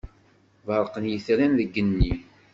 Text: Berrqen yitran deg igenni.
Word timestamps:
Berrqen 0.67 1.05
yitran 1.11 1.51
deg 1.59 1.69
igenni. 1.69 2.13